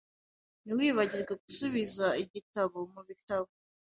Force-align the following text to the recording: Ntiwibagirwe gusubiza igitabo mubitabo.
Ntiwibagirwe 0.63 1.33
gusubiza 1.43 2.05
igitabo 2.23 2.77
mubitabo. 2.93 3.49